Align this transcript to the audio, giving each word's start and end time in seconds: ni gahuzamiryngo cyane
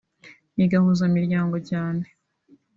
ni 0.55 0.65
gahuzamiryngo 0.71 1.57
cyane 1.69 2.03